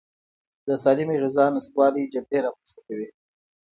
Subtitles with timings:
[0.67, 3.07] د سالمې غذا نشتوالی جګړې رامنځته کوي.